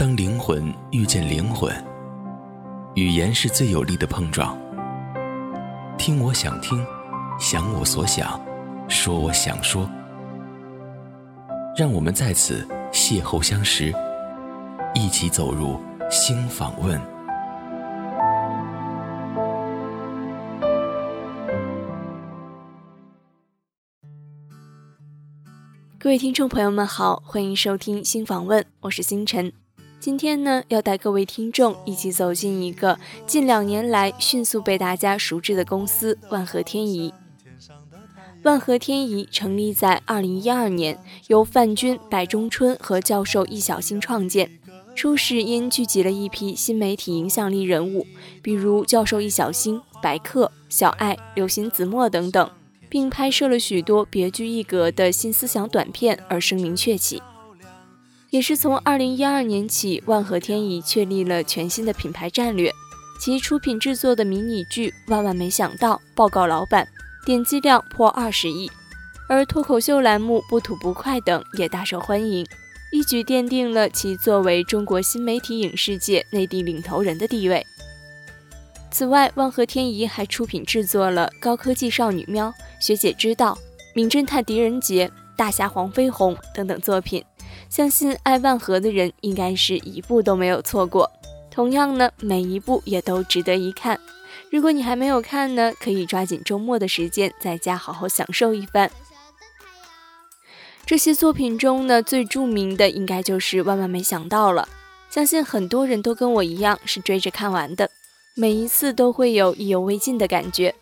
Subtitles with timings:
[0.00, 1.70] 当灵魂遇见灵魂，
[2.94, 4.58] 语言是最有力的碰撞。
[5.98, 6.82] 听我想听，
[7.38, 8.40] 想我所想，
[8.88, 9.86] 说我想说。
[11.76, 13.92] 让我们在此邂逅相识，
[14.94, 15.78] 一起走入
[16.10, 16.98] 新访问。
[25.98, 29.52] 各位听众朋友们好，欢迎收听新访问，我是星辰。
[30.00, 37.12] 今天呢，要带各位听众一起走进一个近两年来迅速被大家熟知的公司——万和天宜。
[38.42, 44.50] 万和天宜成立在二零一二年，由范军、白中春和教授易小星创建。
[44.96, 48.06] 初始因聚集了一批新媒体影响力人物，
[48.40, 52.50] 比如教授易小星、白客、小爱、刘行子墨等等。
[52.88, 57.22] 并拍摄了许多别具一格的新思想短片而声名鹊起，
[58.30, 62.72] 也是从二零一二年起，万和天宜确立了全新的品牌战略。
[63.20, 66.86] 其出品制作的迷你剧《万万没想到》报告老板，
[67.26, 68.70] 点击量破二十亿，
[69.28, 72.46] 而脱口秀栏目《不吐不快》等也大受欢迎，
[72.92, 77.66] 一举奠定了其作为中国新媒体影视界内地领头人的地位。
[78.92, 82.48] 此外，万和天宜还出品制作了《高科技少女喵》。
[82.80, 83.54] 学姐知道，
[83.94, 87.22] 《名侦探狄仁杰》《大侠黄飞鸿》等等作品，
[87.70, 91.08] 相信爱万和的人应该是一部都没有错过。
[91.52, 93.98] 同样呢，每一部也都值得一看。
[94.50, 98.90] 如果你还没有看呢，可以抓紧周末的时间在家好好享受一番。
[100.84, 104.68] 这些作品中呢，最著名的应该就是《万万没想到》了。
[105.08, 107.88] 相信很多人都跟我一样是追着看完的，
[108.34, 110.74] 每一次都会有意犹未尽的感觉。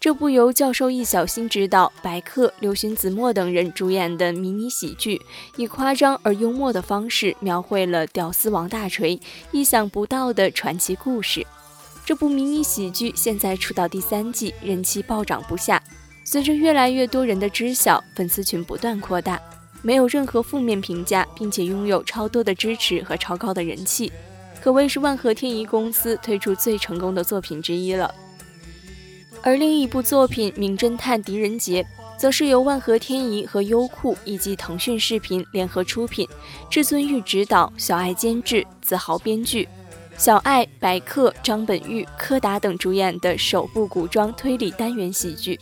[0.00, 5.20] 这部由教授易小星执导、白客、刘勋子墨等人主演的迷你喜剧，
[5.56, 9.18] 以夸张而幽默的方式描绘了屌丝王大锤
[9.50, 11.44] 意想不到的传奇故事。
[12.04, 15.82] 这部迷你喜剧现在出到第三季，人气暴涨不下。
[16.24, 19.40] 随着越来越多人的知晓，粉丝群不断扩大，
[19.82, 24.12] 没有任何负面评价，并且拥有超多的支持和超高的人气，
[24.62, 28.14] 可谓是万和天宜公司推出最成功的作品之一了。
[29.42, 31.82] 而另一部作品《名侦探狄仁杰》
[32.18, 36.28] 则是由万和天宜和优酷以及腾讯视频联合出品，
[36.68, 39.68] 至尊玉执导，小爱监制，子豪编剧，
[40.16, 45.58] 小爱、白客、张本煜、柯达等主演的首部古装推理单元喜剧。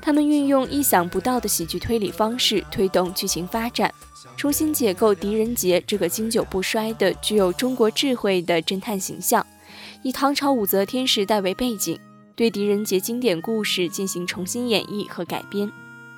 [0.00, 3.92] 他们运用意想不到的喜剧推理方式推动剧情发展，
[4.36, 9.46] 重新解构狄仁杰这个经久不衰的具有中国智慧的侦探形象，
[10.02, 11.98] 以唐朝武则天时代为背景。
[12.34, 15.70] 对狄仁杰经典故事进行重新演绎和改编，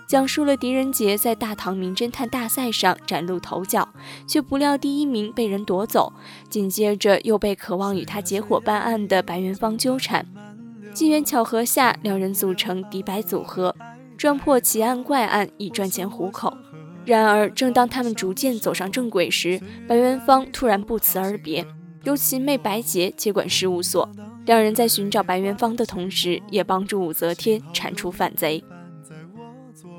[0.07, 3.89] 讲述了狄仁杰在大唐名侦探大赛上崭露头角，
[4.27, 6.13] 却不料第一名被人夺走，
[6.49, 10.27] 紧接着又被渴望与他结伙办案的白元芳纠缠。
[10.93, 13.75] 机缘巧合下，两人组成狄白组合，
[14.17, 16.57] 撞破奇案怪案以赚钱糊口。
[17.05, 21.67] 然而，正当他们逐渐走上正轨时，白元芳突然不辞而别，
[22.05, 24.09] 由其妹白洁接管事务所。
[24.47, 28.63] 两人在寻找白元芳的同时，也帮助武则天铲除反贼。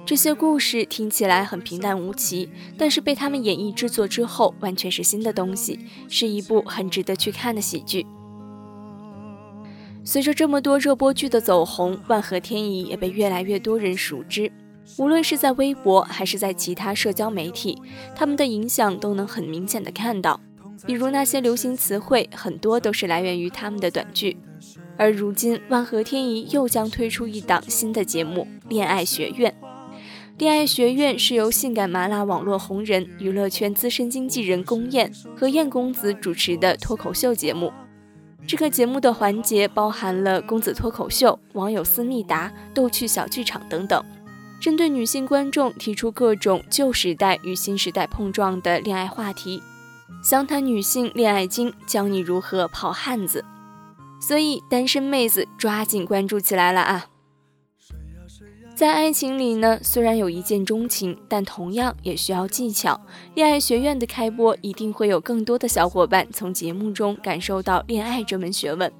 [0.06, 8.06] 这些故事听起来很平淡无奇，但是被他们演绎制作之后，完全是新的东西，是一部很值得去看的喜剧。
[10.04, 14.52] 随着这么多热播剧的走红，万和天宜也被越来越多人熟知。
[15.00, 17.82] 无论是在微博还是在其他社交媒体，
[18.16, 20.40] 他们的影响都能很明显的看到。
[20.86, 24.38] 比如那些流行词汇，很多都是来源于他们的短剧。
[24.98, 29.54] 而如今，万和天宜又将推出一档新的节目《恋爱学院》。
[30.38, 37.72] 《恋爱学院》是由性感麻辣网络红人、娱乐圈资深经纪人龚燕和燕公子主持的脱口秀节目。
[38.48, 44.04] 这个节目的环节包含了公子脱口秀、网友思密达、逗趣小剧场等等，
[44.62, 49.62] 针对女性观众提出各种旧时代与新时代碰撞的恋爱话题。
[50.24, 53.44] 详谈女性恋爱经，教你如何泡汉子。
[54.20, 57.08] 所以单身妹子抓紧关注起来了啊！
[58.76, 63.00] 在爱情里呢，虽然有一见钟情，但同样也需要技巧。
[63.34, 68.92] 恋爱学院的开播，一定会有更多的小伙伴从节目中感受到恋爱这门学问。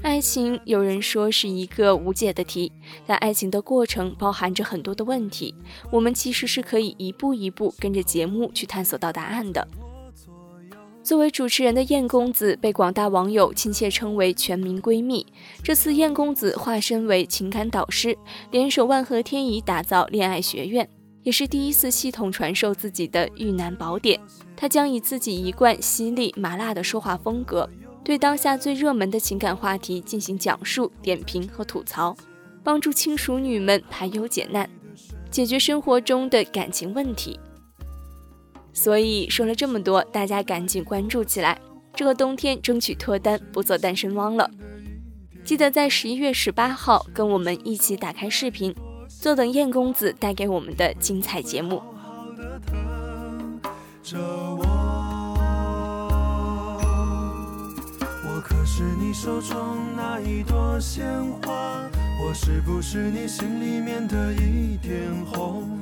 [0.00, 2.72] 爱情有人说是一个无解的题，
[3.06, 5.54] 但爱情的过程包含着很多的问题，
[5.90, 9.66] 我们其实是可以一步一步跟着节目去探索到答案的。
[11.02, 15.26] 作为主持人的燕公子被广大网友亲切称为“全民闺蜜”。
[15.62, 18.16] 这次燕公子化身为情感导师，
[18.52, 20.88] 联手万和天宜打造恋爱学院，
[21.24, 24.20] 也是第一次系统传授自己的遇难宝典。
[24.56, 27.68] 他将以自己一贯犀利麻辣的说话风格，
[28.04, 32.16] 对当下最热门的情感话题进行讲述、点评和吐槽，
[32.62, 34.70] 帮助轻熟女们排忧解难，
[35.32, 37.40] 解决生活中的感情问题。
[38.72, 41.58] 所以说了这么多，大家赶紧关注起来，
[41.94, 44.50] 这个冬天争取脱单，不做单身汪了。
[45.44, 48.74] 记得在十一月十八号跟我们一起打开视频，
[49.08, 51.82] 坐等燕公子带给我们的精彩节目。
[58.24, 59.56] 我可是你手中
[59.96, 61.04] 那一朵鲜
[61.42, 61.90] 花，
[62.24, 65.81] 我是不是你心里面的一点红？